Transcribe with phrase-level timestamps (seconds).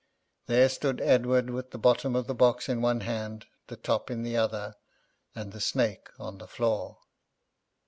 [0.47, 4.23] There stood Edward with the bottom of the box in one hand, the top in
[4.23, 4.75] the other,
[5.35, 6.97] and the snake on the floor.